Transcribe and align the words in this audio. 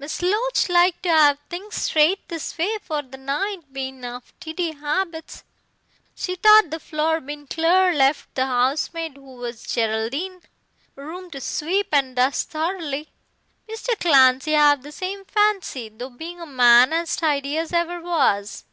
"Miss 0.00 0.22
Loach 0.22 0.68
liked 0.68 1.04
to 1.04 1.08
'ave 1.08 1.38
things 1.48 1.76
straight 1.76 2.26
this 2.28 2.58
way 2.58 2.78
for 2.82 3.00
the 3.00 3.16
night, 3.16 3.72
bein' 3.72 4.04
of 4.04 4.32
tidy 4.40 4.72
'abits. 4.76 5.44
She 6.16 6.34
thought 6.34 6.70
the 6.72 6.80
floor 6.80 7.20
bein' 7.20 7.46
clear 7.46 7.94
left 7.94 8.34
the 8.34 8.42
'ousemaid, 8.42 9.14
who 9.14 9.36
was 9.36 9.62
Geraldine, 9.62 10.40
room 10.96 11.30
to 11.30 11.40
sweep 11.40 11.90
and 11.94 12.16
dust 12.16 12.50
thoroughly. 12.50 13.10
Mr. 13.70 13.96
Clancy 14.00 14.56
'ave 14.56 14.82
the 14.82 14.90
same 14.90 15.24
fancy, 15.26 15.88
though 15.88 16.10
being 16.10 16.40
a 16.40 16.44
man 16.46 16.92
as 16.92 17.14
tidy 17.14 17.56
as 17.56 17.72
ever 17.72 18.00
was." 18.00 18.64